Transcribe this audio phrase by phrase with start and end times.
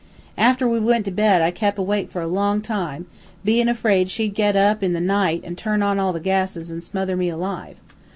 [0.39, 3.05] After we went to bed I kep' awake for a long time,
[3.45, 6.83] bein' afraid she'd get up in the night an' turn on all the gases and
[6.83, 7.75] smother me alive.